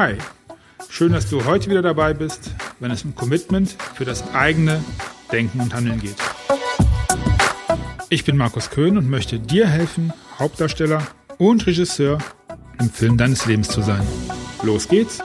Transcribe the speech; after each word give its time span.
Hi, 0.00 0.14
schön, 0.88 1.10
dass 1.10 1.28
du 1.28 1.44
heute 1.44 1.70
wieder 1.70 1.82
dabei 1.82 2.14
bist, 2.14 2.52
wenn 2.78 2.92
es 2.92 3.04
um 3.04 3.16
Commitment 3.16 3.74
für 3.96 4.04
das 4.04 4.32
eigene 4.32 4.80
Denken 5.32 5.60
und 5.60 5.74
Handeln 5.74 5.98
geht. 5.98 6.14
Ich 8.08 8.24
bin 8.24 8.36
Markus 8.36 8.70
Köhn 8.70 8.96
und 8.96 9.10
möchte 9.10 9.40
dir 9.40 9.66
helfen, 9.66 10.12
Hauptdarsteller 10.38 11.04
und 11.38 11.66
Regisseur 11.66 12.18
im 12.78 12.90
Film 12.90 13.16
deines 13.16 13.46
Lebens 13.46 13.70
zu 13.70 13.82
sein. 13.82 14.06
Los 14.62 14.86
geht's! 14.86 15.18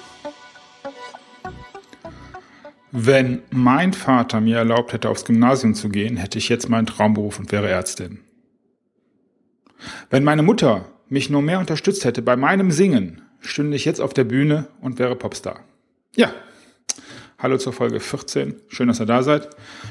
Wenn 2.92 3.44
mein 3.52 3.94
Vater 3.94 4.42
mir 4.42 4.58
erlaubt 4.58 4.92
hätte, 4.92 5.08
aufs 5.10 5.26
Gymnasium 5.26 5.76
zu 5.76 5.90
gehen, 5.90 6.18
hätte 6.18 6.40
ich 6.40 6.50
jetzt 6.50 6.68
meinen 6.68 6.88
Traumberuf 6.88 7.38
und 7.38 7.52
wäre 7.52 7.70
Ärztin. 7.70 8.22
Wenn 10.10 10.24
meine 10.24 10.42
Mutter 10.42 10.86
mich 11.10 11.30
nur 11.30 11.44
mehr 11.44 11.60
unterstützt 11.60 12.06
hätte 12.06 12.24
bei 12.24 12.36
meinem 12.36 12.72
Singen, 12.72 13.22
stünde 13.44 13.76
ich 13.76 13.86
jetzt 13.86 14.02
auf 14.02 14.14
der 14.14 14.24
Bühne 14.24 14.68
und 14.82 15.00
wäre 15.00 15.16
Popstar. 15.16 15.60
Ja, 16.16 16.34
hallo 17.38 17.58
zur 17.58 17.74
Folge 17.74 18.00
14. 18.00 18.56
Schön, 18.70 18.88
dass 18.88 19.00
ihr 19.00 19.06
da 19.06 19.24
seid. 19.24 19.50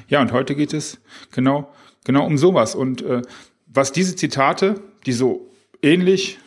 Ja, 0.08 0.20
und 0.20 0.32
heute 0.32 0.54
geht 0.54 0.72
es 0.72 1.00
genau, 1.30 1.72
genau 2.04 2.26
um 2.26 2.38
sowas. 2.38 2.74
Und 2.74 3.02
äh, 3.02 3.22
was 3.66 3.92
diese 3.92 4.16
Zitate, 4.16 4.80
die 5.06 5.12
so 5.12 5.50
ähnlich 5.82 6.38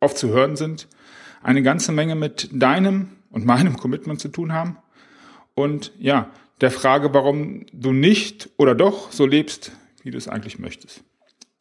oft 0.00 0.16
zu 0.16 0.28
hören 0.28 0.56
sind, 0.56 0.88
eine 1.42 1.62
ganze 1.62 1.92
Menge 1.92 2.14
mit 2.14 2.48
deinem 2.52 3.10
und 3.30 3.44
meinem 3.44 3.76
Commitment 3.76 4.20
zu 4.20 4.28
tun 4.28 4.52
haben. 4.52 4.78
Und 5.54 5.92
ja, 5.98 6.30
der 6.60 6.70
Frage, 6.70 7.12
warum 7.14 7.66
du 7.72 7.92
nicht 7.92 8.50
oder 8.56 8.74
doch 8.74 9.12
so 9.12 9.26
lebst, 9.26 9.72
wie 10.02 10.10
du 10.10 10.18
es 10.18 10.28
eigentlich 10.28 10.58
möchtest. 10.58 11.02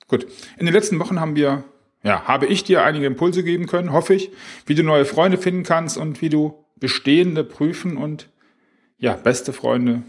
Gut. 0.07 0.27
In 0.57 0.65
den 0.65 0.73
letzten 0.73 0.99
Wochen 0.99 1.20
haben 1.20 1.35
wir 1.35 1.63
ja, 2.03 2.25
habe 2.25 2.45
ich 2.48 2.66
dir 2.66 2.84
einige 2.84 3.05
Impulse 3.05 3.43
geben 3.43 3.66
können, 3.66 3.93
hoffe 3.93 4.13
ich, 4.13 4.30
wie 4.66 4.75
du 4.75 4.84
neue 4.84 5.05
Freunde 5.05 5.37
finden 5.37 5.63
kannst 5.63 5.98
und 5.98 6.21
wie 6.21 6.29
du 6.29 6.65
bestehende 6.76 7.46
prüfen 7.46 7.96
und 7.96 8.29
ja, 8.98 9.13
beste 9.13 9.54
Freunde, 9.54 10.04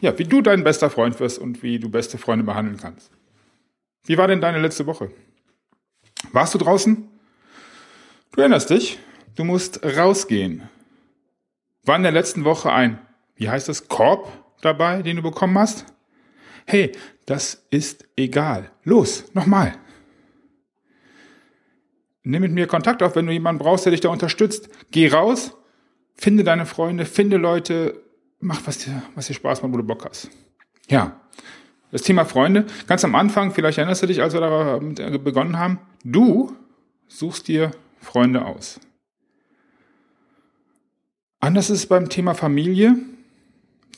ja, 0.00 0.16
wie 0.18 0.24
du 0.24 0.42
dein 0.42 0.64
bester 0.64 0.90
Freund 0.90 1.18
wirst 1.18 1.38
und 1.38 1.62
wie 1.62 1.80
du 1.80 1.90
beste 1.90 2.18
Freunde 2.18 2.44
behandeln 2.44 2.78
kannst. 2.78 3.10
Wie 4.04 4.16
war 4.16 4.28
denn 4.28 4.40
deine 4.40 4.60
letzte 4.60 4.86
Woche? 4.86 5.10
Warst 6.32 6.54
du 6.54 6.58
draußen? 6.58 7.08
Du 8.32 8.40
erinnerst 8.40 8.70
dich, 8.70 8.98
du 9.34 9.44
musst 9.44 9.84
rausgehen. 9.84 10.68
War 11.84 11.96
in 11.96 12.04
der 12.04 12.12
letzten 12.12 12.44
Woche 12.44 12.72
ein, 12.72 13.00
wie 13.34 13.50
heißt 13.50 13.68
das, 13.68 13.88
Korb 13.88 14.32
dabei, 14.62 15.02
den 15.02 15.16
du 15.16 15.22
bekommen 15.22 15.58
hast? 15.58 15.84
Hey, 16.66 16.92
das 17.26 17.66
ist 17.70 18.06
egal. 18.16 18.70
Los, 18.84 19.24
nochmal 19.34 19.76
nimm 22.22 22.42
mit 22.42 22.52
mir 22.52 22.66
Kontakt 22.66 23.02
auf, 23.02 23.16
wenn 23.16 23.26
du 23.26 23.32
jemanden 23.32 23.62
brauchst, 23.62 23.84
der 23.84 23.92
dich 23.92 24.00
da 24.00 24.08
unterstützt. 24.08 24.68
Geh 24.90 25.08
raus, 25.08 25.56
finde 26.14 26.44
deine 26.44 26.66
Freunde, 26.66 27.04
finde 27.04 27.36
Leute, 27.36 28.02
mach 28.40 28.66
was 28.66 28.78
dir, 28.78 29.02
was 29.14 29.26
dir 29.26 29.34
Spaß 29.34 29.62
macht, 29.62 29.72
wo 29.72 29.76
du 29.76 29.84
Bock 29.84 30.04
hast. 30.04 30.30
Ja. 30.88 31.20
Das 31.92 32.02
Thema 32.02 32.24
Freunde, 32.24 32.66
ganz 32.86 33.04
am 33.04 33.16
Anfang, 33.16 33.52
vielleicht 33.52 33.78
erinnerst 33.78 34.02
du 34.02 34.06
dich, 34.06 34.22
als 34.22 34.32
wir 34.32 34.40
damit 34.40 35.24
begonnen 35.24 35.58
haben, 35.58 35.80
du 36.04 36.54
suchst 37.08 37.48
dir 37.48 37.72
Freunde 38.00 38.44
aus. 38.44 38.78
Anders 41.40 41.68
ist 41.68 41.78
es 41.78 41.86
beim 41.86 42.08
Thema 42.08 42.34
Familie, 42.34 42.94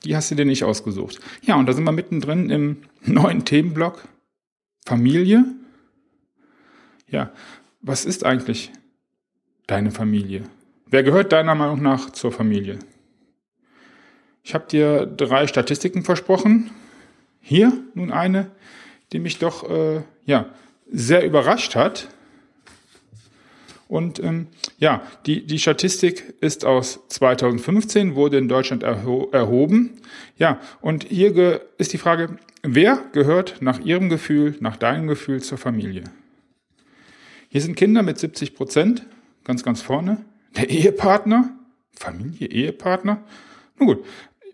die 0.05 0.17
hast 0.17 0.31
du 0.31 0.35
dir 0.35 0.45
nicht 0.45 0.65
ausgesucht. 0.65 1.21
Ja, 1.43 1.57
und 1.57 1.67
da 1.67 1.75
sind 1.75 1.85
wir 1.85 1.93
mittendrin 1.93 2.49
im 2.51 2.79
neuen 3.05 3.45
Themenblock 3.45 4.09
Familie. 4.87 5.45
Ja, 7.09 7.31
was 7.83 8.05
ist 8.05 8.25
eigentlich 8.25 8.71
deine 9.67 9.91
Familie? 9.91 10.45
Wer 10.87 11.03
gehört 11.03 11.33
deiner 11.33 11.55
Meinung 11.55 11.83
nach 11.83 12.11
zur 12.11 12.33
Familie? 12.33 12.79
Ich 14.45 14.55
habe 14.55 14.67
dir 14.69 15.07
drei 15.07 15.47
Statistiken 15.47 16.05
versprochen. 16.05 16.71
Hier 17.41 17.73
nun 17.95 18.13
eine, 18.13 18.51
die 19.13 19.19
mich 19.19 19.39
doch 19.39 19.69
äh, 19.69 20.03
ja 20.25 20.47
sehr 20.91 21.25
überrascht 21.25 21.75
hat. 21.75 22.09
Und 23.89 24.21
ähm, 24.21 24.47
ja, 24.79 25.03
die, 25.27 25.47
die 25.47 25.59
Statistik 25.59 26.35
ist 26.41 26.65
aus 26.65 27.01
2015, 27.09 28.15
wurde 28.15 28.39
in 28.39 28.49
Deutschland 28.49 28.83
erho 28.83 29.29
erhoben. 29.33 30.01
Ja, 30.39 30.61
und 30.81 31.05
hier 31.05 31.61
ist 31.79 31.93
die 31.93 31.99
Frage, 31.99 32.39
wer 32.63 33.03
gehört 33.13 33.61
nach 33.61 33.81
Ihrem 33.81 34.09
Gefühl, 34.09 34.57
nach 34.61 34.77
deinem 34.77 35.09
Gefühl 35.09 35.43
zur 35.43 35.59
Familie? 35.59 36.05
Hier 37.53 37.61
sind 37.61 37.77
Kinder 37.77 38.03
mit 38.03 38.19
70 38.19 38.55
Prozent, 38.55 39.07
ganz, 39.45 39.63
ganz 39.63 39.83
vorne. 39.83 40.25
Der 40.57 40.71
Ehepartner, 40.71 41.55
Familie, 41.93 42.49
Ehepartner. 42.49 43.23
Nun 43.79 43.89
gut, 43.89 44.07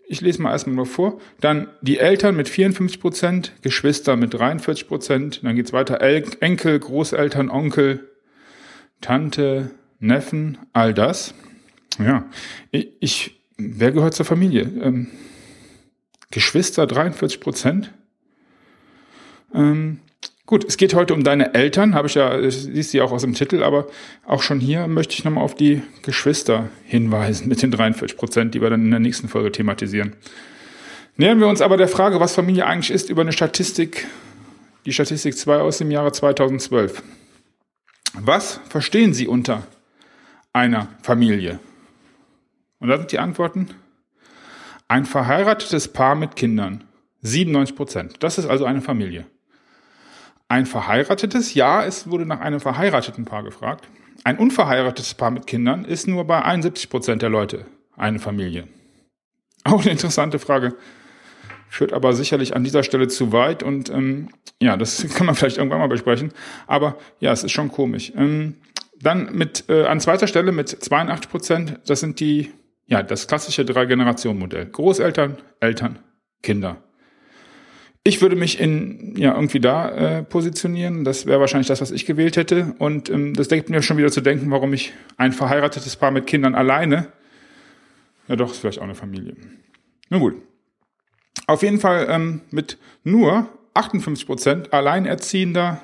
ich 0.09 0.19
lese 0.19 0.41
mal 0.41 0.51
erstmal 0.51 0.75
nur 0.75 0.85
vor. 0.85 1.21
Dann 1.39 1.69
die 1.81 1.97
Eltern 1.97 2.35
mit 2.35 2.49
54 2.49 2.99
Prozent, 2.99 3.53
Geschwister 3.61 4.17
mit 4.17 4.33
43 4.33 4.89
Prozent. 4.89 5.39
Dann 5.45 5.55
geht's 5.55 5.71
weiter. 5.71 6.01
Enkel, 6.01 6.77
Großeltern, 6.77 7.49
Onkel, 7.49 8.09
Tante, 8.99 9.71
Neffen, 9.99 10.57
all 10.73 10.93
das. 10.93 11.33
Ja, 11.99 12.25
ich, 12.71 12.89
ich 12.99 13.41
wer 13.55 13.93
gehört 13.93 14.13
zur 14.13 14.25
Familie? 14.25 14.63
Ähm, 14.63 15.07
Geschwister 16.31 16.85
43 16.85 17.39
Prozent. 17.39 17.93
Ähm, 19.53 20.01
Gut, 20.49 20.65
es 20.67 20.77
geht 20.77 20.95
heute 20.95 21.13
um 21.13 21.23
deine 21.23 21.53
Eltern, 21.53 21.93
habe 21.93 22.07
ich 22.07 22.15
ja, 22.15 22.41
siehst 22.49 22.91
du 22.91 22.97
ja 22.97 23.03
auch 23.03 23.11
aus 23.11 23.21
dem 23.21 23.35
Titel, 23.35 23.61
aber 23.61 23.85
auch 24.25 24.41
schon 24.41 24.59
hier 24.59 24.87
möchte 24.87 25.13
ich 25.13 25.23
nochmal 25.23 25.43
auf 25.43 25.53
die 25.53 25.83
Geschwister 26.01 26.69
hinweisen 26.85 27.47
mit 27.47 27.61
den 27.61 27.69
43 27.69 28.17
Prozent, 28.17 28.55
die 28.55 28.61
wir 28.63 28.71
dann 28.71 28.83
in 28.83 28.89
der 28.89 28.99
nächsten 28.99 29.27
Folge 29.27 29.51
thematisieren. 29.51 30.15
Nähern 31.17 31.39
wir 31.39 31.47
uns 31.47 31.61
aber 31.61 31.77
der 31.77 31.87
Frage, 31.87 32.19
was 32.19 32.33
Familie 32.33 32.65
eigentlich 32.65 32.89
ist, 32.89 33.11
über 33.11 33.21
eine 33.21 33.31
Statistik, 33.31 34.07
die 34.87 34.91
Statistik 34.91 35.37
2 35.37 35.57
aus 35.57 35.77
dem 35.77 35.91
Jahre 35.91 36.13
2012. 36.13 37.03
Was 38.15 38.59
verstehen 38.69 39.13
Sie 39.13 39.27
unter 39.27 39.67
einer 40.51 40.87
Familie? 41.03 41.59
Und 42.79 42.89
da 42.89 42.97
sind 42.97 43.11
die 43.11 43.19
Antworten. 43.19 43.69
Ein 44.87 45.05
verheiratetes 45.05 45.89
Paar 45.89 46.15
mit 46.15 46.35
Kindern. 46.35 46.85
97 47.21 47.75
Prozent. 47.75 48.15
Das 48.21 48.39
ist 48.39 48.47
also 48.47 48.65
eine 48.65 48.81
Familie. 48.81 49.27
Ein 50.49 50.65
verheiratetes, 50.65 51.53
ja, 51.53 51.85
es 51.85 52.09
wurde 52.09 52.25
nach 52.25 52.39
einem 52.39 52.59
verheirateten 52.59 53.23
Paar 53.23 53.43
gefragt. 53.43 53.87
Ein 54.23 54.39
unverheiratetes 54.39 55.13
Paar 55.13 55.29
mit 55.29 55.45
Kindern 55.45 55.85
ist 55.85 56.07
nur 56.07 56.25
bei 56.25 56.41
71 56.41 56.89
Prozent 56.89 57.21
der 57.21 57.29
Leute 57.29 57.67
eine 57.95 58.17
Familie. 58.17 58.67
Auch 59.63 59.81
eine 59.81 59.91
interessante 59.91 60.39
Frage. 60.39 60.75
Führt 61.69 61.93
aber 61.93 62.13
sicherlich 62.13 62.55
an 62.55 62.63
dieser 62.63 62.81
Stelle 62.81 63.07
zu 63.07 63.31
weit 63.31 63.61
und 63.61 63.91
ähm, 63.91 64.29
ja, 64.59 64.75
das 64.75 65.07
kann 65.15 65.27
man 65.27 65.35
vielleicht 65.35 65.57
irgendwann 65.57 65.79
mal 65.79 65.87
besprechen. 65.87 66.33
Aber 66.65 66.97
ja, 67.19 67.31
es 67.31 67.43
ist 67.43 67.51
schon 67.51 67.69
komisch. 67.69 68.11
Ähm, 68.15 68.55
dann 68.99 69.31
mit 69.35 69.65
äh, 69.69 69.85
an 69.85 69.99
zweiter 69.99 70.25
Stelle 70.25 70.51
mit 70.51 70.69
82 70.69 71.29
Prozent, 71.29 71.79
das 71.85 71.99
sind 71.99 72.19
die, 72.19 72.51
ja, 72.87 73.03
das 73.03 73.27
klassische 73.27 73.65
Drei-Generationen-Modell. 73.65 74.65
Großeltern, 74.65 75.37
Eltern, 75.59 75.99
Kinder. 76.41 76.77
Ich 78.03 78.21
würde 78.21 78.35
mich 78.35 78.59
in 78.59 79.13
ja 79.17 79.35
irgendwie 79.35 79.59
da 79.59 79.89
äh, 79.89 80.23
positionieren. 80.23 81.03
Das 81.03 81.25
wäre 81.25 81.39
wahrscheinlich 81.39 81.67
das, 81.67 81.81
was 81.81 81.91
ich 81.91 82.05
gewählt 82.05 82.37
hätte. 82.37 82.75
Und 82.79 83.09
ähm, 83.09 83.33
das 83.33 83.49
denkt 83.49 83.69
mir 83.69 83.81
schon 83.81 83.97
wieder 83.97 84.11
zu 84.11 84.21
denken, 84.21 84.49
warum 84.51 84.73
ich 84.73 84.93
ein 85.17 85.33
verheiratetes 85.33 85.95
Paar 85.95 86.11
mit 86.11 86.25
Kindern 86.25 86.55
alleine. 86.55 87.11
Ja, 88.27 88.35
doch, 88.35 88.51
ist 88.51 88.59
vielleicht 88.59 88.79
auch 88.79 88.83
eine 88.83 88.95
Familie. 88.95 89.35
Nun 90.09 90.19
gut. 90.21 90.35
Auf 91.47 91.61
jeden 91.61 91.79
Fall 91.79 92.07
ähm, 92.09 92.41
mit 92.51 92.77
nur 93.03 93.49
58 93.73 94.25
Prozent 94.25 94.73
Alleinerziehender 94.73 95.81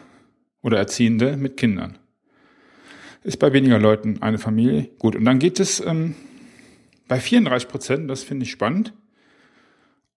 oder 0.62 0.78
Erziehende 0.78 1.38
mit 1.38 1.58
Kindern. 1.58 1.98
Ist 3.24 3.38
bei 3.38 3.52
weniger 3.54 3.80
Leuten 3.80 4.22
eine 4.22 4.38
Familie. 4.38 4.90
Gut, 5.00 5.16
und 5.16 5.26
dann 5.26 5.40
geht 5.40 5.60
es 5.60 5.80
ähm, 5.80 6.16
bei 7.08 7.20
34 7.20 7.68
Prozent, 7.68 8.10
das 8.10 8.24
finde 8.24 8.44
ich 8.44 8.52
spannend, 8.52 8.94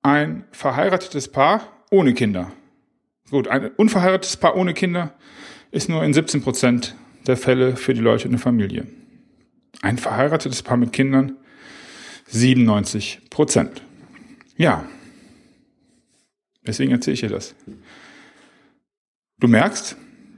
ein 0.02 0.44
verheiratetes 0.52 1.28
Paar 1.28 1.62
ohne 1.90 2.14
Kinder. 2.14 2.52
Gut, 3.30 3.48
ein 3.48 3.70
unverheiratetes 3.76 4.36
Paar 4.36 4.56
ohne 4.56 4.74
Kinder 4.74 5.14
ist 5.70 5.88
nur 5.88 6.02
in 6.02 6.14
17 6.14 6.42
Prozent 6.42 6.94
der 7.26 7.36
Fälle 7.36 7.76
für 7.76 7.94
die 7.94 8.00
Leute 8.00 8.24
in 8.24 8.32
der 8.32 8.40
Familie. 8.40 8.86
Ein 9.82 9.98
verheiratetes 9.98 10.62
Paar 10.62 10.76
mit 10.76 10.92
Kindern 10.92 11.36
97 12.26 13.30
Prozent. 13.30 13.82
Ja. 14.56 14.88
Deswegen 16.66 16.92
erzähle 16.92 17.14
ich 17.14 17.20
dir 17.20 17.28
das. 17.28 17.54
Du 19.40 19.48
merkst, 19.48 19.96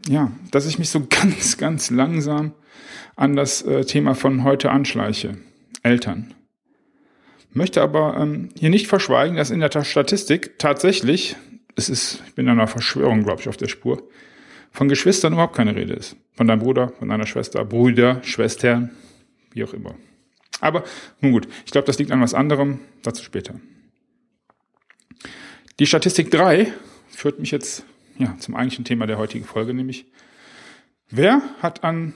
ja, 0.09 0.31
dass 0.51 0.67
ich 0.67 0.79
mich 0.79 0.91
so 0.91 1.07
ganz, 1.11 1.57
ganz 1.57 1.91
langsam 1.91 2.55
an 3.17 3.37
das 3.37 3.63
äh, 3.63 3.85
Thema 3.85 4.15
von 4.15 4.45
heute 4.45 4.71
anschleiche. 4.71 5.39
Eltern 5.83 6.35
möchte 7.53 7.83
aber 7.83 8.17
ähm, 8.19 8.51
hier 8.59 8.71
nicht 8.71 8.87
verschweigen, 8.87 9.37
dass 9.37 9.51
in 9.51 9.61
der 9.61 9.85
Statistik 9.85 10.59
tatsächlich, 10.59 11.37
es 11.77 11.89
ist, 11.89 12.23
ich 12.27 12.35
bin 12.35 12.49
einer 12.49 12.67
Verschwörung, 12.67 13.25
glaube 13.25 13.41
ich, 13.41 13.49
auf 13.49 13.57
der 13.57 13.69
Spur, 13.69 14.09
von 14.71 14.89
Geschwistern 14.89 15.33
überhaupt 15.33 15.57
keine 15.57 15.75
Rede 15.75 15.95
ist. 15.95 16.17
Von 16.35 16.47
deinem 16.47 16.61
Bruder, 16.61 16.93
von 16.99 17.09
deiner 17.09 17.27
Schwester, 17.27 17.65
Brüder, 17.65 18.21
Schwestern, 18.23 18.91
wie 19.53 19.65
auch 19.65 19.75
immer. 19.75 19.95
Aber 20.61 20.85
nun 21.21 21.33
gut, 21.33 21.49
ich 21.65 21.73
glaube, 21.73 21.87
das 21.87 21.99
liegt 21.99 22.13
an 22.13 22.21
was 22.21 22.35
anderem, 22.35 22.81
dazu 23.03 23.25
später. 23.25 23.55
Die 25.79 25.87
Statistik 25.87 26.31
3 26.31 26.73
führt 27.09 27.41
mich 27.41 27.51
jetzt 27.51 27.85
ja, 28.19 28.37
zum 28.39 28.55
eigentlichen 28.55 28.85
Thema 28.85 29.07
der 29.07 29.19
heutigen 29.19 29.45
Folge, 29.45 29.75
nämlich 29.75 30.07
wer 31.09 31.43
hat 31.61 31.85
an 31.85 32.15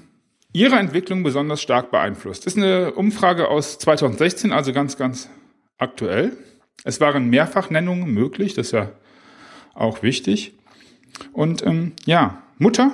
ihrer 0.54 0.80
Entwicklung 0.80 1.22
besonders 1.22 1.60
stark 1.60 1.90
beeinflusst? 1.90 2.46
Das 2.46 2.54
ist 2.54 2.62
eine 2.62 2.94
Umfrage 2.94 3.48
aus 3.48 3.78
2016, 3.78 4.52
also 4.52 4.72
ganz, 4.72 4.96
ganz 4.96 5.28
aktuell. 5.76 6.36
Es 6.84 7.00
waren 7.00 7.28
Mehrfachnennungen 7.28 8.08
möglich, 8.12 8.54
das 8.54 8.68
ist 8.68 8.72
ja 8.72 8.92
auch 9.74 10.02
wichtig. 10.02 10.54
Und 11.32 11.64
ähm, 11.66 11.92
ja, 12.06 12.42
Mutter 12.58 12.92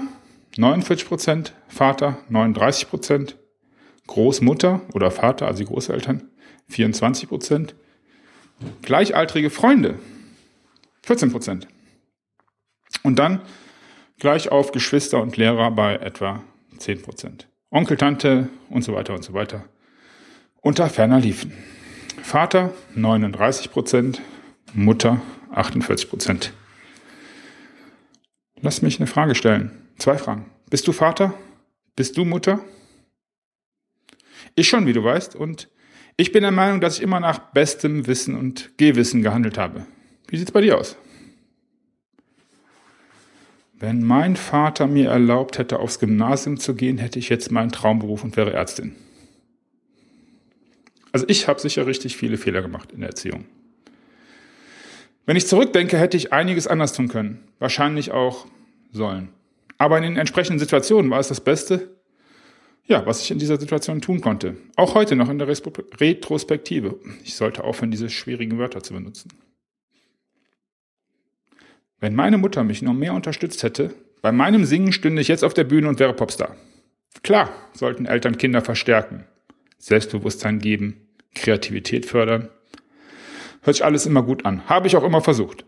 49 0.57 1.07
Prozent, 1.07 1.55
Vater 1.69 2.19
39 2.29 2.89
Prozent, 2.89 3.37
Großmutter 4.07 4.81
oder 4.93 5.11
Vater, 5.11 5.47
also 5.47 5.63
die 5.63 5.69
Großeltern 5.69 6.29
24 6.69 7.29
Prozent, 7.29 7.75
gleichaltrige 8.83 9.51
Freunde 9.51 9.99
14 11.03 11.31
Prozent. 11.31 11.69
Und 13.03 13.19
dann 13.19 13.43
gleich 14.19 14.51
auf 14.51 14.73
Geschwister 14.73 15.21
und 15.21 15.37
Lehrer 15.37 15.71
bei 15.71 15.97
etwa 15.97 16.43
10 16.79 17.03
Prozent. 17.03 17.50
Onkel, 17.71 17.97
Tante 17.97 18.49
und 18.69 18.83
so 18.83 18.95
weiter 18.95 19.15
und 19.15 19.23
so 19.23 19.33
weiter. 19.33 19.65
Unter 20.61 20.89
ferner 20.89 21.21
liefen. 21.21 21.53
Vater 22.23 22.75
39 22.97 23.71
Prozent, 23.71 24.21
Mutter 24.75 25.21
48 25.53 26.11
Prozent. 26.11 26.53
Lass 28.61 28.83
mich 28.83 28.99
eine 28.99 29.07
Frage 29.07 29.35
stellen. 29.35 29.71
Zwei 29.99 30.19
Fragen. 30.19 30.47
Bist 30.69 30.87
du 30.89 30.93
Vater? 30.93 31.35
Bist 31.95 32.17
du 32.17 32.25
Mutter? 32.25 32.61
Ich 34.55 34.69
schon, 34.69 34.87
wie 34.87 34.93
du 34.93 35.05
weißt. 35.05 35.37
Und 35.37 35.69
ich 36.17 36.33
bin 36.33 36.43
der 36.43 36.51
Meinung, 36.51 36.81
dass 36.81 36.97
ich 36.97 37.03
immer 37.03 37.21
nach 37.21 37.39
bestem 37.39 38.07
Wissen 38.07 38.37
und 38.37 38.77
Gehwissen 38.79 39.23
gehandelt 39.23 39.59
habe. 39.59 39.87
Wie 40.29 40.37
sieht's 40.37 40.53
bei 40.53 40.61
dir 40.61 40.77
aus? 40.77 40.97
Wenn 43.81 44.05
mein 44.05 44.37
Vater 44.37 44.87
mir 44.87 45.09
erlaubt 45.09 45.57
hätte, 45.57 45.79
aufs 45.79 45.99
Gymnasium 45.99 46.59
zu 46.59 46.75
gehen, 46.75 46.99
hätte 46.99 47.19
ich 47.19 47.31
jetzt 47.31 47.51
meinen 47.51 47.73
Traumberuf 47.73 48.23
und 48.23 48.37
wäre 48.37 48.53
Ärztin. 48.53 48.95
Also 51.13 51.25
ich 51.29 51.49
habe 51.49 51.61
sicher 51.61 51.87
richtig 51.87 52.19
viele 52.19 52.37
Fehler 52.37 52.61
gemacht 52.61 52.93
in 52.93 53.01
der 53.01 53.09
Erziehung. 53.09 53.47
Wenn 55.25 55.37
ich 55.37 55.47
zurückdenke, 55.47 55.97
hätte 55.99 56.19
ich 56.19 56.31
einiges 56.31 56.67
anders 56.67 56.93
tun 56.93 57.09
können. 57.09 57.41
Wahrscheinlich 57.59 58.11
auch 58.13 58.47
sollen. 58.93 59.31
Aber 59.79 59.97
in 59.97 60.03
den 60.03 60.17
entsprechenden 60.19 60.59
Situationen 60.59 61.11
war 61.11 61.19
es 61.19 61.29
das 61.29 61.41
Beste, 61.41 61.89
ja, 62.85 63.07
was 63.07 63.23
ich 63.23 63.31
in 63.31 63.39
dieser 63.39 63.59
Situation 63.59 64.03
tun 64.03 64.21
konnte. 64.21 64.59
Auch 64.77 64.95
heute 64.95 65.17
noch 65.17 65.31
in 65.31 65.39
der 65.39 65.49
Retrospektive. 65.49 67.01
Ich 67.25 67.35
sollte 67.35 67.65
aufhören, 67.65 67.91
diese 67.91 68.11
schwierigen 68.11 68.59
Wörter 68.59 68.83
zu 68.83 68.93
benutzen. 68.93 69.31
Wenn 72.01 72.15
meine 72.15 72.39
Mutter 72.39 72.65
mich 72.65 72.83
noch 72.83 72.95
mehr 72.95 73.15
unterstützt 73.15 73.63
hätte, 73.63 73.95
bei 74.23 74.33
meinem 74.33 74.65
Singen 74.65 74.93
stünde 74.93 75.21
ich 75.21 75.29
jetzt 75.29 75.45
auf 75.45 75.55
der 75.55 75.65
Bühne 75.65 75.89
und 75.89 76.01
wäre 76.01 76.15
Popstar. 76.15 76.57
Klar, 77.23 77.51
sollten 77.75 78.07
Eltern 78.07 78.39
Kinder 78.39 78.63
verstärken, 78.63 79.25
Selbstbewusstsein 79.79 80.59
geben, 80.59 81.09
Kreativität 81.35 82.07
fördern. 82.07 82.49
Hört 83.63 83.77
sich 83.77 83.85
alles 83.85 84.07
immer 84.07 84.23
gut 84.23 84.47
an. 84.47 84.67
Habe 84.69 84.87
ich 84.87 84.97
auch 84.97 85.05
immer 85.05 85.21
versucht. 85.21 85.65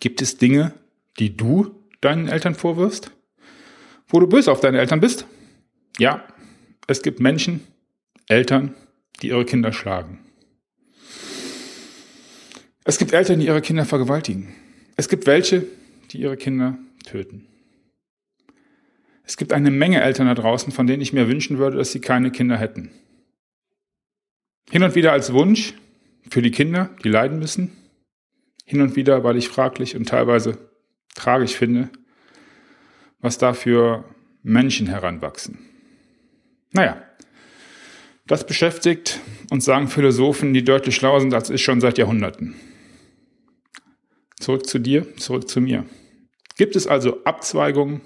Gibt 0.00 0.22
es 0.22 0.38
Dinge, 0.38 0.74
die 1.18 1.36
du 1.36 1.74
deinen 2.00 2.28
Eltern 2.28 2.54
vorwirfst? 2.54 3.12
Wo 4.08 4.18
du 4.18 4.26
böse 4.26 4.50
auf 4.50 4.60
deine 4.60 4.80
Eltern 4.80 5.00
bist? 5.00 5.26
Ja, 5.98 6.24
es 6.86 7.02
gibt 7.02 7.20
Menschen, 7.20 7.60
Eltern, 8.26 8.74
die 9.22 9.28
ihre 9.28 9.44
Kinder 9.44 9.72
schlagen. 9.72 10.18
Es 12.90 12.98
gibt 12.98 13.12
Eltern, 13.12 13.38
die 13.38 13.46
ihre 13.46 13.60
Kinder 13.60 13.84
vergewaltigen. 13.84 14.52
Es 14.96 15.08
gibt 15.08 15.28
welche, 15.28 15.64
die 16.10 16.18
ihre 16.18 16.36
Kinder 16.36 16.76
töten. 17.06 17.46
Es 19.22 19.36
gibt 19.36 19.52
eine 19.52 19.70
Menge 19.70 20.02
Eltern 20.02 20.26
da 20.26 20.34
draußen, 20.34 20.72
von 20.72 20.88
denen 20.88 21.00
ich 21.00 21.12
mir 21.12 21.28
wünschen 21.28 21.58
würde, 21.58 21.76
dass 21.76 21.92
sie 21.92 22.00
keine 22.00 22.32
Kinder 22.32 22.56
hätten. 22.56 22.90
Hin 24.72 24.82
und 24.82 24.96
wieder 24.96 25.12
als 25.12 25.32
Wunsch 25.32 25.74
für 26.28 26.42
die 26.42 26.50
Kinder, 26.50 26.90
die 27.04 27.10
leiden 27.10 27.38
müssen. 27.38 27.70
Hin 28.64 28.80
und 28.80 28.96
wieder, 28.96 29.22
weil 29.22 29.36
ich 29.36 29.48
fraglich 29.48 29.94
und 29.94 30.08
teilweise 30.08 30.58
tragisch 31.14 31.52
finde, 31.52 31.90
was 33.20 33.38
da 33.38 33.54
für 33.54 34.04
Menschen 34.42 34.88
heranwachsen. 34.88 35.60
Naja, 36.72 37.00
das 38.26 38.44
beschäftigt 38.44 39.20
uns, 39.48 39.64
sagen 39.64 39.86
Philosophen, 39.86 40.52
die 40.52 40.64
deutlich 40.64 40.96
schlauer 40.96 41.20
sind 41.20 41.34
als 41.34 41.50
ich 41.50 41.62
schon 41.62 41.80
seit 41.80 41.96
Jahrhunderten. 41.96 42.56
Zurück 44.40 44.66
zu 44.66 44.78
dir, 44.78 45.16
zurück 45.16 45.48
zu 45.48 45.60
mir. 45.60 45.84
Gibt 46.56 46.74
es 46.74 46.86
also 46.86 47.22
Abzweigungen, 47.24 48.00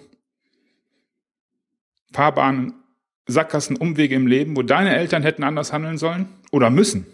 Fahrbahnen, 2.13 2.75
Sackgassen, 3.27 3.77
Umwege 3.77 4.15
im 4.15 4.27
Leben, 4.27 4.57
wo 4.57 4.63
deine 4.63 4.95
Eltern 4.95 5.23
hätten 5.23 5.45
anders 5.45 5.73
handeln 5.73 5.97
sollen 5.97 6.29
oder 6.51 6.71
müssen? 6.71 7.07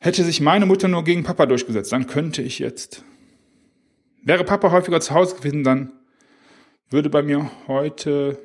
Hätte 0.00 0.24
sich 0.24 0.40
meine 0.40 0.64
Mutter 0.64 0.86
nur 0.86 1.04
gegen 1.04 1.24
Papa 1.24 1.46
durchgesetzt, 1.46 1.92
dann 1.92 2.06
könnte 2.06 2.40
ich 2.40 2.60
jetzt. 2.60 3.04
Wäre 4.22 4.44
Papa 4.44 4.70
häufiger 4.70 5.00
zu 5.00 5.12
Hause 5.12 5.36
gewesen, 5.36 5.64
dann 5.64 5.92
würde 6.90 7.10
bei 7.10 7.22
mir 7.22 7.50
heute. 7.66 8.38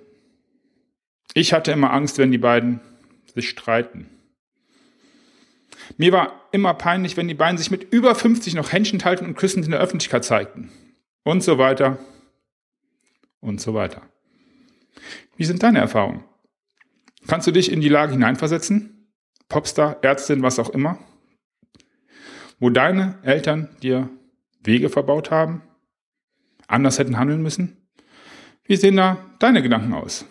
Ich 1.36 1.54
hatte 1.54 1.72
immer 1.72 1.94
Angst, 1.94 2.18
wenn 2.18 2.32
die 2.32 2.40
beiden 2.40 2.80
sich 3.34 3.50
streiten. 3.50 4.13
Mir 5.98 6.12
war 6.12 6.48
immer 6.52 6.74
peinlich, 6.74 7.18
wenn 7.18 7.28
die 7.28 7.34
beiden 7.34 7.58
sich 7.58 7.72
mit 7.72 7.92
über 7.94 8.16
50 8.16 8.56
noch 8.56 8.72
Händchen 8.72 9.04
halten 9.04 9.26
und 9.26 9.36
küssend 9.36 9.66
in 9.66 9.72
der 9.72 9.80
Öffentlichkeit 9.80 10.26
zeigten. 10.26 10.72
Und 11.24 11.44
so 11.44 11.58
weiter. 11.58 11.98
Und 13.40 13.62
so 13.62 13.74
weiter. 13.74 14.02
Wie 15.38 15.46
sind 15.46 15.64
deine 15.64 15.80
Erfahrungen? 15.80 16.24
Kannst 17.28 17.48
du 17.48 17.52
dich 17.52 17.72
in 17.72 17.82
die 17.82 17.90
Lage 17.90 18.14
hineinversetzen? 18.14 19.10
Popstar, 19.50 19.98
Ärztin, 20.02 20.42
was 20.42 20.60
auch 20.60 20.70
immer? 20.70 21.00
Wo 22.60 22.70
deine 22.70 23.20
Eltern 23.24 23.70
dir 23.82 24.10
Wege 24.64 24.90
verbaut 24.90 25.32
haben? 25.32 25.62
Anders 26.68 27.00
hätten 27.00 27.18
handeln 27.18 27.42
müssen? 27.42 27.78
Wie 28.66 28.78
sehen 28.78 28.96
da 28.96 29.18
deine 29.40 29.62
Gedanken 29.62 29.94
aus? 29.94 30.26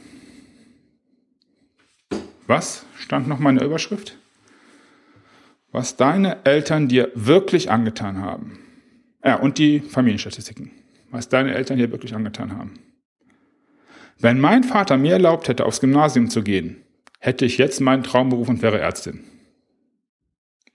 Was 2.47 2.87
stand 2.97 3.28
noch 3.28 3.38
mal 3.38 3.50
in 3.50 3.57
der 3.57 3.67
Überschrift? 3.67 4.19
Was 5.73 5.97
deine 5.97 6.45
Eltern 6.45 6.88
dir 6.88 7.11
wirklich 7.14 7.71
angetan 7.71 8.21
haben. 8.21 8.59
Ja, 9.25 9.37
und 9.37 9.59
die 9.59 9.81
Familienstatistiken. 9.81 10.71
Was 11.11 11.29
deine 11.29 11.55
Eltern 11.55 11.79
dir 11.79 11.91
wirklich 11.91 12.14
angetan 12.14 12.57
haben. 12.57 12.79
Wenn 14.19 14.38
mein 14.38 14.64
Vater 14.64 14.99
mir 14.99 15.14
erlaubt 15.14 15.49
hätte, 15.49 15.64
aufs 15.64 15.81
Gymnasium 15.81 16.31
zu 16.31 16.43
gehen, 16.43 16.83
hätte 17.19 17.45
ich 17.45 17.59
jetzt 17.59 17.81
meinen 17.81 18.02
Traumberuf 18.02 18.49
und 18.49 18.62
wäre 18.62 18.79
Ärztin. 18.79 19.25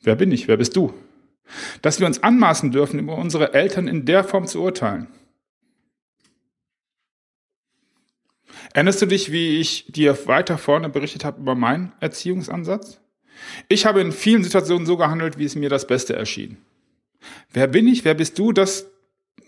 Wer 0.01 0.16
bin 0.16 0.32
ich? 0.32 0.48
Wer 0.48 0.58
bist 0.58 0.75
du? 0.75 0.94
Dass 1.82 2.00
wir 2.00 2.08
uns 2.08 2.24
anmaßen 2.24 2.72
dürfen, 2.72 3.00
über 3.00 3.18
unsere 3.18 3.54
Eltern 3.54 3.88
in 3.88 4.06
der 4.06 4.24
Form 4.24 4.48
zu 4.48 4.62
urteilen. 4.62 5.08
Erinnerst 8.74 9.01
du 9.01 9.06
dich, 9.06 9.32
wie 9.32 9.60
ich 9.60 9.86
dir 9.88 10.27
weiter 10.27 10.58
vorne 10.58 10.89
berichtet 10.89 11.24
habe 11.24 11.39
über 11.39 11.56
meinen 11.56 11.94
Erziehungsansatz? 12.00 13.00
Ich 13.67 13.86
habe 13.86 14.01
in 14.01 14.12
vielen 14.12 14.44
Situationen 14.44 14.86
so 14.86 14.98
gehandelt, 14.98 15.38
wie 15.38 15.46
es 15.46 15.56
mir 15.56 15.70
das 15.70 15.88
Beste 15.88 16.15
erschien. 16.15 16.58
Wer 17.51 17.67
bin 17.67 17.88
ich, 17.88 18.06
wer 18.06 18.13
bist 18.13 18.38
du, 18.39 18.51
dass 18.51 18.88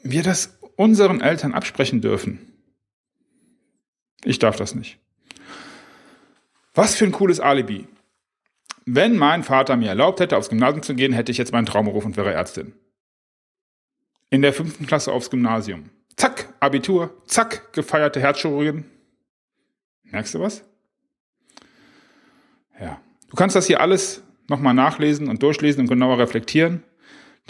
wir 0.04 0.24
das 0.24 0.58
unseren 0.76 1.22
Eltern 1.22 1.54
absprechen 1.54 2.02
dürfen? 2.02 2.40
Ich 4.24 4.40
darf 4.40 4.56
das 4.56 4.76
nicht. 4.76 4.98
Was 6.74 6.96
für 6.96 7.06
ein 7.06 7.12
cooles 7.12 7.40
Alibi. 7.40 7.88
Wenn 8.86 9.18
mein 9.18 9.44
Vater 9.44 9.76
mir 9.76 9.90
erlaubt 9.90 10.20
hätte, 10.20 10.38
aufs 10.38 10.50
Gymnasium 10.50 10.84
zu 10.84 10.96
gehen, 10.96 11.14
hätte 11.14 11.32
ich 11.32 11.38
jetzt 11.38 11.52
meinen 11.52 11.66
Traumberuf 11.66 12.06
und 12.06 12.18
wäre 12.18 12.34
Ärztin. 12.34 12.74
In 14.30 14.42
der 14.42 14.54
fünften 14.54 14.88
Klasse 14.88 15.12
aufs 15.12 15.30
Gymnasium. 15.30 15.90
Zack, 16.16 16.54
Abitur, 16.60 17.16
zack, 17.28 17.72
gefeierte 17.74 18.20
Herzchirurgin. 18.20 18.86
Merkst 20.04 20.34
du 20.34 20.40
was? 20.40 20.64
Ja. 22.80 23.00
Du 23.30 23.36
kannst 23.36 23.56
das 23.56 23.68
hier 23.68 23.82
alles 23.82 24.24
nochmal 24.48 24.74
nachlesen 24.74 25.30
und 25.30 25.44
durchlesen 25.44 25.82
und 25.82 25.88
genauer 25.88 26.18
reflektieren. 26.18 26.82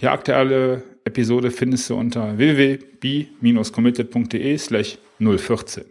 Die 0.02 0.08
aktuelle 0.08 0.84
Episode 1.06 1.52
findest 1.52 1.90
du 1.90 1.96
unter 1.96 2.38
www.b-committed.de 2.38 4.58
slash 4.58 4.98
014. 5.20 5.86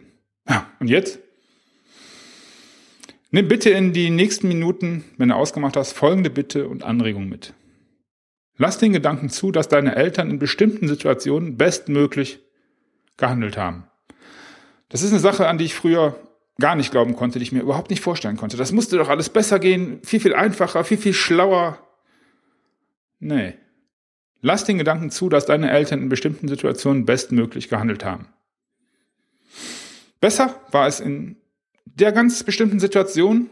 Ja, 0.47 0.69
und 0.79 0.89
jetzt? 0.89 1.19
Nimm 3.31 3.47
bitte 3.47 3.69
in 3.69 3.93
die 3.93 4.09
nächsten 4.09 4.47
Minuten, 4.47 5.03
wenn 5.17 5.29
du 5.29 5.35
ausgemacht 5.35 5.77
hast, 5.77 5.93
folgende 5.93 6.31
Bitte 6.31 6.67
und 6.67 6.83
Anregung 6.83 7.29
mit. 7.29 7.53
Lass 8.57 8.79
den 8.79 8.91
Gedanken 8.91 9.29
zu, 9.29 9.51
dass 9.51 9.67
deine 9.67 9.95
Eltern 9.95 10.31
in 10.31 10.39
bestimmten 10.39 10.87
Situationen 10.87 11.57
bestmöglich 11.57 12.39
gehandelt 13.17 13.55
haben. 13.57 13.83
Das 14.89 15.03
ist 15.03 15.11
eine 15.11 15.19
Sache, 15.19 15.47
an 15.47 15.59
die 15.59 15.65
ich 15.65 15.75
früher 15.75 16.19
gar 16.59 16.75
nicht 16.75 16.91
glauben 16.91 17.15
konnte, 17.15 17.39
die 17.39 17.43
ich 17.43 17.51
mir 17.51 17.61
überhaupt 17.61 17.89
nicht 17.89 18.01
vorstellen 18.01 18.37
konnte. 18.37 18.57
Das 18.57 18.71
musste 18.71 18.97
doch 18.97 19.09
alles 19.09 19.29
besser 19.29 19.59
gehen, 19.59 19.99
viel, 20.03 20.19
viel 20.19 20.35
einfacher, 20.35 20.83
viel, 20.83 20.97
viel 20.97 21.13
schlauer. 21.13 21.79
Nee. 23.19 23.55
Lass 24.41 24.63
den 24.63 24.77
Gedanken 24.77 25.09
zu, 25.09 25.29
dass 25.29 25.45
deine 25.45 25.71
Eltern 25.71 26.01
in 26.01 26.09
bestimmten 26.09 26.47
Situationen 26.47 27.05
bestmöglich 27.05 27.69
gehandelt 27.69 28.05
haben. 28.05 28.27
Besser 30.21 30.55
war 30.71 30.87
es 30.87 30.99
in 30.99 31.37
der 31.85 32.11
ganz 32.11 32.43
bestimmten 32.43 32.79
Situation, 32.79 33.49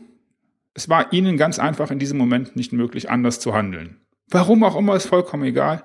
es 0.73 0.89
war 0.89 1.11
ihnen 1.11 1.37
ganz 1.37 1.59
einfach 1.59 1.91
in 1.91 1.99
diesem 1.99 2.17
Moment 2.17 2.55
nicht 2.55 2.71
möglich, 2.71 3.09
anders 3.09 3.39
zu 3.39 3.53
handeln. 3.53 3.99
Warum 4.29 4.63
auch 4.63 4.75
immer, 4.75 4.95
ist 4.95 5.07
vollkommen 5.07 5.43
egal. 5.43 5.83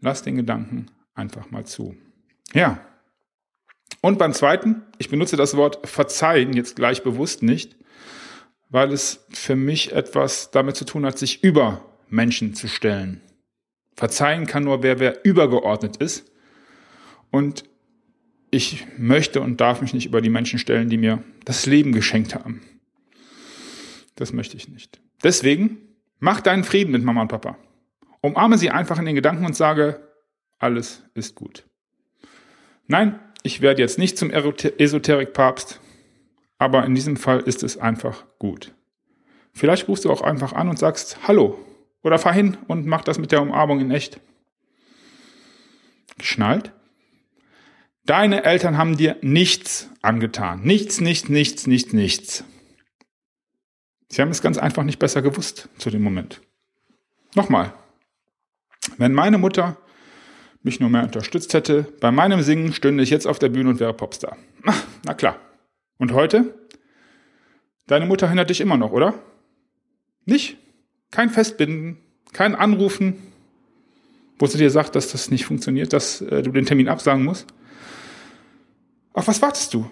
Lass 0.00 0.22
den 0.22 0.36
Gedanken 0.36 0.86
einfach 1.14 1.50
mal 1.50 1.64
zu. 1.64 1.96
Ja. 2.52 2.80
Und 4.02 4.18
beim 4.18 4.34
zweiten, 4.34 4.82
ich 4.98 5.08
benutze 5.08 5.36
das 5.36 5.56
Wort 5.56 5.88
verzeihen 5.88 6.52
jetzt 6.52 6.76
gleich 6.76 7.02
bewusst 7.02 7.42
nicht, 7.42 7.76
weil 8.68 8.92
es 8.92 9.24
für 9.30 9.54
mich 9.56 9.92
etwas 9.92 10.50
damit 10.50 10.76
zu 10.76 10.84
tun 10.84 11.06
hat, 11.06 11.18
sich 11.18 11.44
über 11.44 11.84
Menschen 12.08 12.54
zu 12.54 12.66
stellen. 12.68 13.20
Verzeihen 13.94 14.46
kann 14.46 14.64
nur 14.64 14.82
wer, 14.82 14.98
wer 14.98 15.24
übergeordnet 15.24 15.98
ist. 15.98 16.30
Und 17.30 17.64
ich 18.50 18.86
möchte 18.98 19.40
und 19.40 19.60
darf 19.60 19.80
mich 19.80 19.94
nicht 19.94 20.06
über 20.06 20.20
die 20.20 20.30
Menschen 20.30 20.58
stellen, 20.58 20.90
die 20.90 20.98
mir 20.98 21.22
das 21.44 21.64
Leben 21.66 21.92
geschenkt 21.92 22.34
haben. 22.34 22.60
Das 24.16 24.32
möchte 24.32 24.56
ich 24.56 24.68
nicht. 24.68 25.00
Deswegen 25.22 25.78
mach 26.18 26.40
deinen 26.40 26.64
Frieden 26.64 26.90
mit 26.90 27.04
Mama 27.04 27.22
und 27.22 27.28
Papa. 27.28 27.56
Umarme 28.20 28.58
sie 28.58 28.70
einfach 28.70 28.98
in 28.98 29.06
den 29.06 29.14
Gedanken 29.14 29.46
und 29.46 29.54
sage, 29.54 30.08
alles 30.58 31.04
ist 31.14 31.36
gut. 31.36 31.64
Nein, 32.88 33.18
ich 33.42 33.60
werde 33.60 33.82
jetzt 33.82 33.98
nicht 33.98 34.18
zum 34.18 34.30
Esoterik-Papst, 34.30 35.80
aber 36.58 36.84
in 36.84 36.94
diesem 36.94 37.16
Fall 37.16 37.40
ist 37.40 37.62
es 37.62 37.76
einfach 37.76 38.24
gut. 38.38 38.72
Vielleicht 39.52 39.88
rufst 39.88 40.04
du 40.04 40.10
auch 40.10 40.22
einfach 40.22 40.52
an 40.52 40.68
und 40.68 40.78
sagst 40.78 41.26
Hallo 41.26 41.58
oder 42.02 42.18
fahr 42.18 42.32
hin 42.32 42.56
und 42.68 42.86
mach 42.86 43.02
das 43.02 43.18
mit 43.18 43.32
der 43.32 43.42
Umarmung 43.42 43.80
in 43.80 43.90
echt. 43.90 44.20
Geschnallt? 46.18 46.72
Deine 48.04 48.44
Eltern 48.44 48.78
haben 48.78 48.96
dir 48.96 49.16
nichts 49.22 49.88
angetan. 50.02 50.62
Nichts, 50.62 51.00
nichts, 51.00 51.28
nichts, 51.28 51.66
nichts, 51.66 51.92
nichts. 51.92 52.44
Sie 54.08 54.20
haben 54.20 54.30
es 54.30 54.42
ganz 54.42 54.58
einfach 54.58 54.82
nicht 54.82 54.98
besser 54.98 55.22
gewusst 55.22 55.68
zu 55.78 55.90
dem 55.90 56.02
Moment. 56.02 56.40
Nochmal. 57.34 57.72
Wenn 58.98 59.14
meine 59.14 59.38
Mutter 59.38 59.78
mich 60.62 60.80
nur 60.80 60.90
mehr 60.90 61.02
unterstützt 61.02 61.54
hätte, 61.54 61.86
bei 62.00 62.10
meinem 62.10 62.42
Singen 62.42 62.72
stünde 62.72 63.02
ich 63.02 63.10
jetzt 63.10 63.26
auf 63.26 63.38
der 63.38 63.48
Bühne 63.48 63.70
und 63.70 63.80
wäre 63.80 63.94
Popstar. 63.94 64.36
Ach, 64.64 64.84
na 65.04 65.14
klar. 65.14 65.38
Und 65.98 66.12
heute? 66.12 66.54
Deine 67.86 68.06
Mutter 68.06 68.28
hindert 68.28 68.50
dich 68.50 68.60
immer 68.60 68.76
noch, 68.76 68.92
oder? 68.92 69.14
Nicht? 70.24 70.56
Kein 71.10 71.30
Festbinden, 71.30 71.98
kein 72.32 72.54
Anrufen, 72.54 73.18
wo 74.38 74.46
sie 74.46 74.58
dir 74.58 74.70
sagt, 74.70 74.96
dass 74.96 75.12
das 75.12 75.30
nicht 75.30 75.44
funktioniert, 75.44 75.92
dass 75.92 76.20
äh, 76.20 76.42
du 76.42 76.52
den 76.52 76.66
Termin 76.66 76.88
absagen 76.88 77.24
musst. 77.24 77.46
Auf 79.12 79.28
was 79.28 79.42
wartest 79.42 79.74
du? 79.74 79.90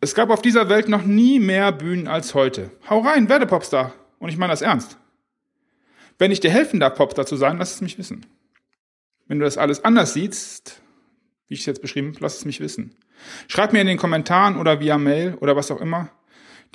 Es 0.00 0.14
gab 0.14 0.30
auf 0.30 0.42
dieser 0.42 0.68
Welt 0.68 0.88
noch 0.88 1.04
nie 1.04 1.38
mehr 1.38 1.70
Bühnen 1.72 2.08
als 2.08 2.34
heute. 2.34 2.70
Hau 2.90 3.00
rein, 3.00 3.28
werde 3.28 3.46
Popstar. 3.46 3.94
Und 4.18 4.28
ich 4.28 4.36
meine 4.36 4.52
das 4.52 4.62
ernst. 4.62 4.98
Wenn 6.18 6.32
ich 6.32 6.40
dir 6.40 6.50
helfen 6.50 6.80
darf, 6.80 6.96
Popstar 6.96 7.24
zu 7.24 7.36
sein, 7.36 7.58
lass 7.58 7.74
es 7.74 7.80
mich 7.80 7.98
wissen. 7.98 8.26
Wenn 9.32 9.38
du 9.38 9.46
das 9.46 9.56
alles 9.56 9.82
anders 9.82 10.12
siehst, 10.12 10.82
wie 11.48 11.54
ich 11.54 11.60
es 11.60 11.66
jetzt 11.66 11.80
beschrieben 11.80 12.08
habe, 12.08 12.18
lass 12.20 12.36
es 12.36 12.44
mich 12.44 12.60
wissen. 12.60 12.94
Schreib 13.48 13.72
mir 13.72 13.80
in 13.80 13.86
den 13.86 13.96
Kommentaren 13.96 14.58
oder 14.58 14.78
via 14.78 14.98
Mail 14.98 15.38
oder 15.40 15.56
was 15.56 15.70
auch 15.70 15.80
immer, 15.80 16.10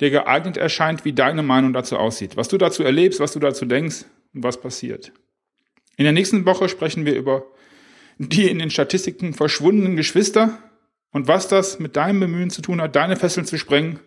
der 0.00 0.10
geeignet 0.10 0.56
erscheint, 0.56 1.04
wie 1.04 1.12
deine 1.12 1.44
Meinung 1.44 1.72
dazu 1.72 1.96
aussieht. 1.96 2.36
Was 2.36 2.48
du 2.48 2.58
dazu 2.58 2.82
erlebst, 2.82 3.20
was 3.20 3.32
du 3.32 3.38
dazu 3.38 3.64
denkst 3.64 4.06
und 4.34 4.42
was 4.42 4.60
passiert. 4.60 5.12
In 5.98 6.02
der 6.02 6.12
nächsten 6.12 6.46
Woche 6.46 6.68
sprechen 6.68 7.06
wir 7.06 7.14
über 7.14 7.44
die 8.18 8.50
in 8.50 8.58
den 8.58 8.70
Statistiken 8.70 9.34
verschwundenen 9.34 9.94
Geschwister 9.94 10.58
und 11.12 11.28
was 11.28 11.46
das 11.46 11.78
mit 11.78 11.94
deinem 11.94 12.18
Bemühen 12.18 12.50
zu 12.50 12.60
tun 12.60 12.80
hat, 12.80 12.96
deine 12.96 13.14
Fesseln 13.14 13.46
zu 13.46 13.56
sprengen 13.56 14.00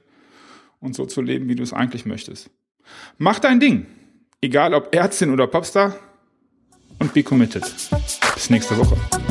und 0.82 0.94
so 0.94 1.06
zu 1.06 1.22
leben, 1.22 1.48
wie 1.48 1.56
du 1.56 1.64
es 1.64 1.72
eigentlich 1.72 2.06
möchtest. 2.06 2.50
Mach 3.18 3.40
dein 3.40 3.62
Ding. 3.62 3.86
Egal 4.42 4.74
ob 4.74 4.94
Ärztin 4.94 5.32
oder 5.32 5.48
Popstar 5.48 5.96
und 7.02 7.14
be 7.14 7.24
committed. 7.24 7.64
Bis 8.42 8.50
nächste 8.50 8.76
Woche. 8.76 9.31